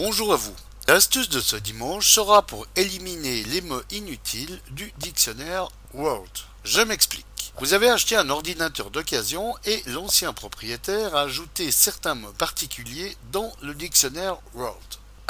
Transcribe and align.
Bonjour 0.00 0.32
à 0.32 0.36
vous. 0.36 0.54
L'astuce 0.86 1.28
de 1.28 1.40
ce 1.40 1.56
dimanche 1.56 2.08
sera 2.08 2.42
pour 2.42 2.68
éliminer 2.76 3.42
les 3.42 3.60
mots 3.60 3.82
inutiles 3.90 4.60
du 4.70 4.92
dictionnaire 4.98 5.70
Word. 5.92 6.28
Je 6.62 6.80
m'explique. 6.82 7.52
Vous 7.58 7.74
avez 7.74 7.90
acheté 7.90 8.14
un 8.16 8.30
ordinateur 8.30 8.92
d'occasion 8.92 9.56
et 9.64 9.82
l'ancien 9.86 10.32
propriétaire 10.32 11.16
a 11.16 11.22
ajouté 11.22 11.72
certains 11.72 12.14
mots 12.14 12.32
particuliers 12.38 13.16
dans 13.32 13.52
le 13.60 13.74
dictionnaire 13.74 14.36
Word. 14.54 14.78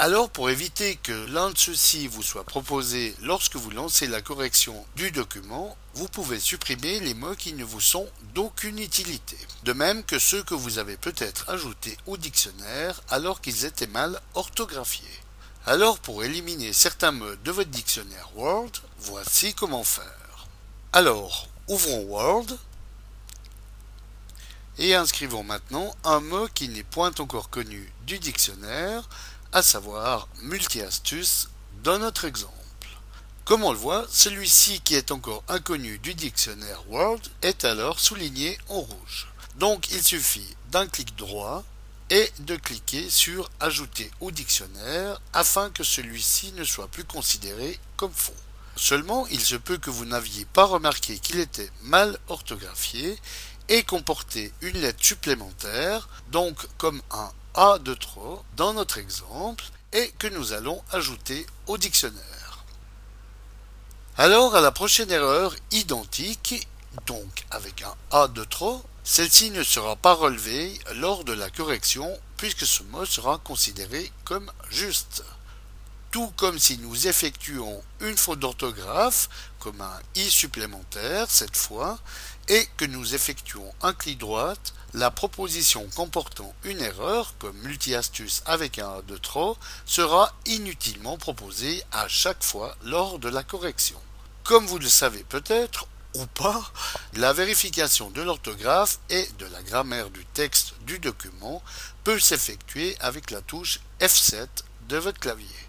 Alors 0.01 0.29
pour 0.29 0.49
éviter 0.49 0.95
que 0.95 1.11
l'un 1.11 1.49
de 1.49 1.57
ceux-ci 1.57 2.07
vous 2.07 2.23
soit 2.23 2.45
proposé 2.45 3.13
lorsque 3.21 3.57
vous 3.57 3.69
lancez 3.69 4.07
la 4.07 4.21
correction 4.21 4.85
du 4.95 5.11
document, 5.11 5.75
vous 5.93 6.07
pouvez 6.07 6.39
supprimer 6.39 7.01
les 7.01 7.13
mots 7.13 7.35
qui 7.35 7.51
ne 7.51 7.65
vous 7.65 7.81
sont 7.81 8.07
d'aucune 8.33 8.79
utilité. 8.79 9.37
De 9.63 9.73
même 9.73 10.05
que 10.05 10.17
ceux 10.17 10.41
que 10.41 10.53
vous 10.53 10.77
avez 10.77 10.95
peut-être 10.95 11.49
ajoutés 11.49 11.97
au 12.05 12.15
dictionnaire 12.15 13.01
alors 13.09 13.41
qu'ils 13.41 13.65
étaient 13.65 13.87
mal 13.87 14.21
orthographiés. 14.35 15.19
Alors 15.65 15.99
pour 15.99 16.23
éliminer 16.23 16.71
certains 16.71 17.11
mots 17.11 17.35
de 17.43 17.51
votre 17.51 17.69
dictionnaire 17.69 18.29
Word, 18.37 18.71
voici 18.99 19.53
comment 19.53 19.83
faire. 19.83 20.47
Alors, 20.93 21.49
ouvrons 21.67 22.05
Word 22.05 22.45
et 24.77 24.95
inscrivons 24.95 25.43
maintenant 25.43 25.93
un 26.05 26.21
mot 26.21 26.47
qui 26.53 26.69
n'est 26.69 26.83
point 26.83 27.11
encore 27.19 27.49
connu 27.49 27.91
du 28.07 28.17
dictionnaire 28.17 29.09
à 29.51 29.61
savoir 29.61 30.27
multi-astuce 30.43 31.49
dans 31.83 31.99
notre 31.99 32.25
exemple. 32.25 32.53
Comme 33.45 33.63
on 33.63 33.71
le 33.71 33.77
voit, 33.77 34.05
celui-ci 34.11 34.79
qui 34.81 34.93
est 34.95 35.11
encore 35.11 35.43
inconnu 35.47 35.97
du 35.97 36.13
dictionnaire 36.13 36.83
Word 36.89 37.19
est 37.41 37.65
alors 37.65 37.99
souligné 37.99 38.57
en 38.67 38.81
rouge. 38.81 39.27
Donc 39.55 39.89
il 39.91 40.03
suffit 40.03 40.55
d'un 40.71 40.87
clic 40.87 41.15
droit 41.15 41.63
et 42.11 42.31
de 42.39 42.55
cliquer 42.55 43.09
sur 43.09 43.49
Ajouter 43.59 44.11
au 44.19 44.31
dictionnaire 44.31 45.19
afin 45.33 45.69
que 45.71 45.83
celui-ci 45.83 46.51
ne 46.53 46.63
soit 46.63 46.87
plus 46.87 47.03
considéré 47.03 47.79
comme 47.97 48.13
faux. 48.13 48.33
Seulement, 48.75 49.27
il 49.27 49.41
se 49.41 49.55
peut 49.55 49.77
que 49.77 49.89
vous 49.89 50.05
n'aviez 50.05 50.45
pas 50.45 50.65
remarqué 50.65 51.19
qu'il 51.19 51.39
était 51.39 51.71
mal 51.83 52.17
orthographié 52.27 53.17
et 53.67 53.83
comportait 53.83 54.51
une 54.61 54.79
lettre 54.79 55.03
supplémentaire, 55.03 56.07
donc 56.31 56.55
comme 56.77 57.01
un 57.11 57.31
a 57.59 57.77
de 57.77 57.93
trop 57.93 58.41
dans 58.55 58.73
notre 58.73 58.99
exemple 58.99 59.65
et 59.91 60.13
que 60.17 60.27
nous 60.27 60.53
allons 60.53 60.81
ajouter 60.93 61.45
au 61.67 61.77
dictionnaire. 61.77 62.63
Alors 64.17 64.55
à 64.55 64.61
la 64.61 64.71
prochaine 64.71 65.11
erreur 65.11 65.53
identique, 65.71 66.69
donc 67.05 67.45
avec 67.51 67.81
un 67.81 67.93
A 68.11 68.29
de 68.29 68.45
trop, 68.45 68.81
celle-ci 69.03 69.51
ne 69.51 69.63
sera 69.63 69.97
pas 69.97 70.13
relevée 70.13 70.79
lors 70.95 71.25
de 71.25 71.33
la 71.33 71.49
correction 71.49 72.09
puisque 72.37 72.65
ce 72.65 72.81
mot 72.83 73.05
sera 73.05 73.39
considéré 73.39 74.09
comme 74.23 74.49
juste. 74.69 75.25
Tout 76.11 76.31
comme 76.37 76.57
si 76.57 76.77
nous 76.79 77.07
effectuons 77.07 77.83
une 78.01 78.17
faute 78.17 78.39
d'orthographe, 78.39 79.29
comme 79.59 79.81
un 79.81 79.99
i 80.15 80.29
supplémentaire 80.29 81.29
cette 81.29 81.57
fois, 81.57 81.99
et 82.47 82.67
que 82.77 82.85
nous 82.85 83.13
effectuons 83.13 83.71
un 83.81 83.93
clic 83.93 84.17
droit 84.17 84.55
la 84.93 85.11
proposition 85.11 85.87
comportant 85.95 86.53
une 86.63 86.81
erreur, 86.81 87.35
comme 87.37 87.57
multi-astuce 87.59 88.41
avec 88.45 88.79
un 88.79 88.89
A 88.89 89.01
de 89.03 89.17
trop, 89.17 89.57
sera 89.85 90.33
inutilement 90.45 91.17
proposée 91.17 91.83
à 91.91 92.07
chaque 92.07 92.43
fois 92.43 92.75
lors 92.83 93.19
de 93.19 93.29
la 93.29 93.43
correction. 93.43 93.99
Comme 94.43 94.65
vous 94.65 94.79
le 94.79 94.89
savez 94.89 95.23
peut-être, 95.29 95.87
ou 96.15 96.25
pas, 96.25 96.71
la 97.13 97.33
vérification 97.33 98.09
de 98.09 98.23
l'orthographe 98.23 98.99
et 99.11 99.27
de 99.37 99.45
la 99.45 99.61
grammaire 99.61 100.09
du 100.09 100.25
texte 100.25 100.73
du 100.87 100.97
document 100.97 101.61
peut 102.03 102.19
s'effectuer 102.19 102.97
avec 102.99 103.29
la 103.29 103.41
touche 103.41 103.79
F7 104.01 104.47
de 104.87 104.97
votre 104.97 105.19
clavier. 105.19 105.68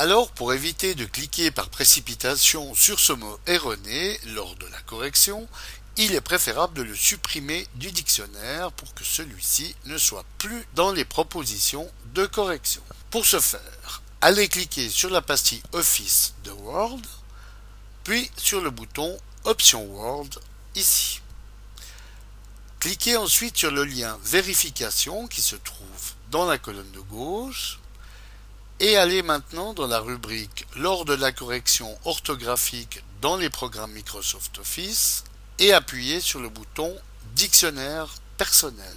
Alors, 0.00 0.30
pour 0.30 0.52
éviter 0.52 0.94
de 0.94 1.04
cliquer 1.04 1.50
par 1.50 1.70
précipitation 1.70 2.72
sur 2.72 3.00
ce 3.00 3.12
mot 3.12 3.36
erroné 3.48 4.16
lors 4.26 4.54
de 4.54 4.66
la 4.66 4.80
correction, 4.82 5.48
il 5.96 6.14
est 6.14 6.20
préférable 6.20 6.74
de 6.74 6.82
le 6.82 6.94
supprimer 6.94 7.66
du 7.74 7.90
dictionnaire 7.90 8.70
pour 8.70 8.94
que 8.94 9.02
celui-ci 9.02 9.74
ne 9.86 9.98
soit 9.98 10.24
plus 10.38 10.64
dans 10.76 10.92
les 10.92 11.04
propositions 11.04 11.90
de 12.14 12.26
correction. 12.26 12.80
Pour 13.10 13.26
ce 13.26 13.40
faire, 13.40 14.02
allez 14.20 14.46
cliquer 14.46 14.88
sur 14.88 15.10
la 15.10 15.20
pastille 15.20 15.64
Office 15.72 16.34
de 16.44 16.52
Word, 16.52 17.00
puis 18.04 18.30
sur 18.36 18.60
le 18.60 18.70
bouton 18.70 19.18
Option 19.46 19.84
Word 19.84 20.30
ici. 20.76 21.22
Cliquez 22.78 23.16
ensuite 23.16 23.56
sur 23.56 23.72
le 23.72 23.82
lien 23.82 24.16
Vérification 24.22 25.26
qui 25.26 25.42
se 25.42 25.56
trouve 25.56 26.12
dans 26.30 26.46
la 26.46 26.56
colonne 26.56 26.92
de 26.92 27.00
gauche 27.00 27.80
et 28.80 28.96
allez 28.96 29.22
maintenant 29.22 29.74
dans 29.74 29.86
la 29.86 30.00
rubrique 30.00 30.66
Lors 30.76 31.04
de 31.04 31.14
la 31.14 31.32
correction 31.32 31.98
orthographique 32.04 33.02
dans 33.20 33.36
les 33.36 33.50
programmes 33.50 33.92
Microsoft 33.92 34.58
Office 34.58 35.24
et 35.58 35.72
appuyez 35.72 36.20
sur 36.20 36.40
le 36.40 36.48
bouton 36.48 36.96
Dictionnaire 37.34 38.08
personnel. 38.36 38.96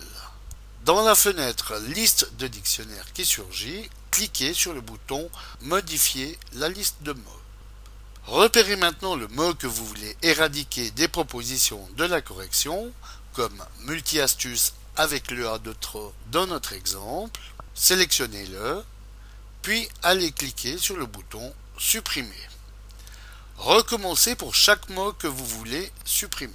Dans 0.86 1.03
la 1.03 1.16
fenêtre 1.16 1.75
Liste 1.88 2.31
de 2.38 2.47
dictionnaires 2.47 3.12
qui 3.14 3.25
surgit, 3.25 3.90
cliquez 4.12 4.53
sur 4.53 4.74
le 4.74 4.81
bouton 4.81 5.30
Modifier 5.62 6.38
la 6.53 6.69
liste 6.69 6.98
de 7.02 7.13
mots. 7.13 7.42
Repérez 8.25 8.75
maintenant 8.75 9.16
le 9.16 9.28
mot 9.30 9.53
que 9.56 9.68
vous 9.68 9.86
voulez 9.86 10.16
éradiquer 10.22 10.92
des 10.92 11.08
propositions 11.08 11.88
de 11.98 12.03
la 12.03 12.22
correction, 12.22 12.92
comme 13.34 13.63
multi-astuce 13.81 14.74
avec 14.96 15.31
le 15.31 15.50
A 15.50 15.58
de 15.58 15.74
trop 15.74 16.13
dans 16.31 16.46
notre 16.46 16.74
exemple. 16.74 17.42
Sélectionnez-le, 17.74 18.84
puis 19.62 19.88
allez 20.04 20.32
cliquer 20.32 20.78
sur 20.78 20.98
le 20.98 21.06
bouton 21.06 21.54
Supprimer. 21.78 22.48
Recommencez 23.58 24.36
pour 24.36 24.56
chaque 24.56 24.90
mot 24.90 25.14
que 25.14 25.28
vous 25.28 25.46
voulez 25.46 25.92
supprimer. 26.04 26.54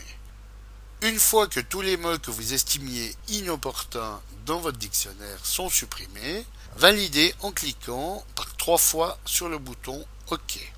Une 1.02 1.20
fois 1.20 1.46
que 1.46 1.60
tous 1.60 1.80
les 1.80 1.96
mots 1.96 2.18
que 2.18 2.30
vous 2.30 2.52
estimiez 2.52 3.14
inopportuns 3.28 4.20
dans 4.44 4.58
votre 4.58 4.78
dictionnaire 4.78 5.38
sont 5.44 5.68
supprimés, 5.68 6.44
validez 6.76 7.34
en 7.42 7.52
cliquant 7.52 8.24
par 8.34 8.56
trois 8.56 8.78
fois 8.78 9.18
sur 9.24 9.48
le 9.48 9.58
bouton 9.58 10.04
OK. 10.30 10.72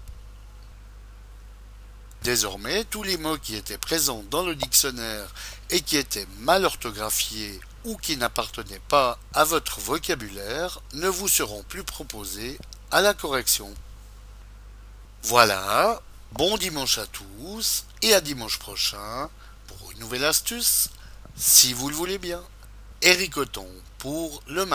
Désormais, 2.23 2.85
tous 2.85 3.03
les 3.03 3.17
mots 3.17 3.39
qui 3.39 3.55
étaient 3.55 3.79
présents 3.79 4.25
dans 4.31 4.45
le 4.45 4.55
dictionnaire 4.55 5.33
et 5.71 5.81
qui 5.81 5.97
étaient 5.97 6.27
mal 6.41 6.65
orthographiés 6.65 7.59
ou 7.89 7.97
qui 7.97 8.17
n'appartenaient 8.17 8.83
pas 8.89 9.19
à 9.35 9.45
votre 9.45 9.81
vocabulaire 9.81 10.81
ne 10.93 11.09
vous 11.09 11.29
seront 11.29 11.63
plus 11.63 11.85
proposés 11.85 12.59
à 12.91 13.01
la 13.01 13.15
correction. 13.15 13.73
Voilà, 15.23 16.01
Bon 16.33 16.59
dimanche 16.59 16.99
à 16.99 17.07
tous 17.07 17.85
et 18.03 18.13
à 18.13 18.21
dimanche 18.21 18.59
prochain 18.59 19.31
pour 19.67 19.91
une 19.93 19.99
nouvelle 20.01 20.27
astuce, 20.27 20.91
si 21.37 21.73
vous 21.73 21.89
le 21.89 21.97
voulez 21.97 22.19
bien. 22.19 22.43
Pour 23.99 24.43
le 24.47 24.67